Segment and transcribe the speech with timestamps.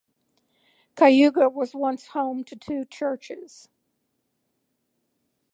[0.95, 3.69] Cayuga was once home to two churches.